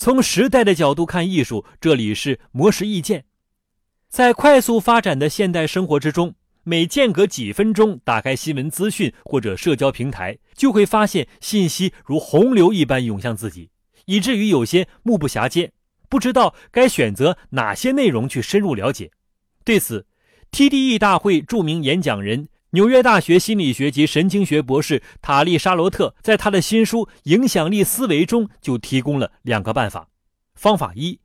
[0.00, 3.26] 从时代的角度看艺术，这里是魔石意见。
[4.08, 13.68] 在快速发展的现代生活之中，每间隔几分钟打开新闻资讯或者社交平台，就会发现信息如洪流一般涌向自己，
[14.06, 15.70] 以至于有些目不暇接，
[16.08, 19.10] 不知道该选择哪些内容去深入了解。
[19.64, 20.06] 对此
[20.50, 30.08] ，TDE 大会著名演讲人、纽约大学心理学及神经学博士塔利·沙罗特在他的新书《影响力思维》中就提供了两个办法。
[30.54, 31.18] 方法一：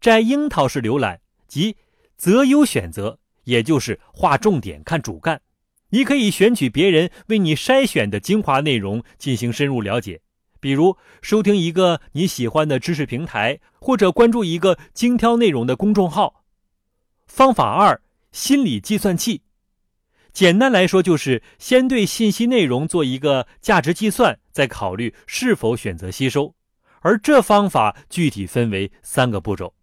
[0.00, 1.76] 摘樱桃式浏览，即。
[2.16, 5.40] 择优选择，也就是划重点、看主干。
[5.88, 10.20] 你可以选取别人为你筛选的精华内容进行深入了解，
[10.60, 16.44] 比如收听一个你喜欢的知识平台，或者关注一个精挑内容的公众号。
[17.26, 19.42] 方法二：心理计算器。
[20.32, 26.54] 简单来说，就是先对信息内容做一个价值计算，再考虑是否选择吸收。
[27.00, 29.74] 而这方法具体分为三个步骤。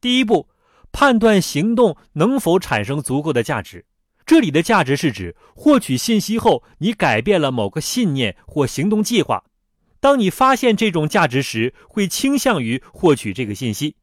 [0.00, 0.48] 第一步。
[0.90, 3.84] 判断行动能否产生足够的价值，
[4.24, 9.44] 这里的价值是指获取信息后你改变了某个信念或行动计划。
[10.00, 13.96] 当你发现这种价值时，会倾向于获取这个信息；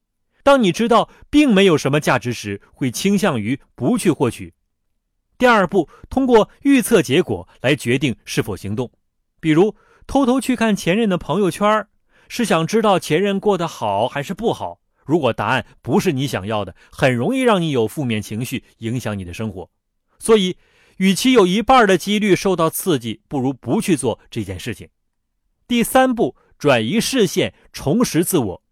[0.43, 4.53] 当你知道并没有什么价值时，会倾向于不去获取。
[5.37, 8.91] 第二步，通过预测结果来决定是否行动，
[9.39, 9.75] 比如
[10.07, 11.87] 偷偷去看前任的朋友圈，
[12.27, 14.79] 是想知道前任过得好还是不好。
[15.05, 19.69] 如果答案不是你想要的，很容易让你有负面情绪，影响你的生活。
[20.17, 20.57] 所以，
[20.97, 24.89] 与其有一半的几率受到刺激，不如不去做这件事情。
[25.67, 28.63] 第三步，转移视线，重拾自我。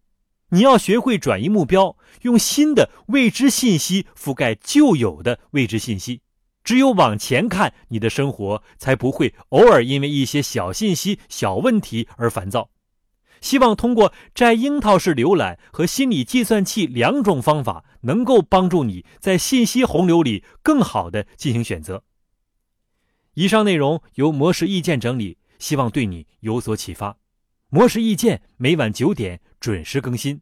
[0.50, 6.22] 你要学会转移目标，用新的未知信息覆盖旧有的未知信息。
[6.64, 12.70] 只有往前看，你的生活才不会偶尔因为一些小信息、小问题而烦躁。
[13.42, 22.05] 希望通过摘樱桃式浏览和心理计算器两种方法，能够帮助你在信息洪流里更好的进行选择。
[23.33, 27.17] 以上内容由模式意见整理，希望对你有所启发。
[27.67, 30.39] 模式意见每晚九点准时更新。